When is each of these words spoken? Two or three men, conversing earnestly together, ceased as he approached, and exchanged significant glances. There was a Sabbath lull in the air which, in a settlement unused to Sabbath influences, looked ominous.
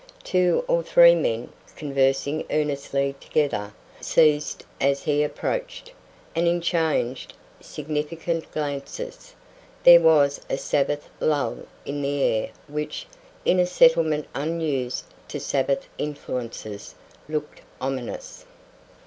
Two 0.23 0.65
or 0.67 0.81
three 0.81 1.13
men, 1.13 1.51
conversing 1.75 2.43
earnestly 2.49 3.13
together, 3.19 3.71
ceased 3.99 4.63
as 4.81 5.03
he 5.03 5.21
approached, 5.21 5.91
and 6.35 6.47
exchanged 6.47 7.35
significant 7.61 8.51
glances. 8.51 9.35
There 9.83 9.99
was 9.99 10.41
a 10.49 10.57
Sabbath 10.57 11.07
lull 11.19 11.67
in 11.85 12.01
the 12.01 12.19
air 12.23 12.49
which, 12.67 13.05
in 13.45 13.59
a 13.59 13.67
settlement 13.67 14.25
unused 14.33 15.03
to 15.27 15.39
Sabbath 15.39 15.87
influences, 15.99 16.95
looked 17.29 17.61
ominous. 17.79 18.43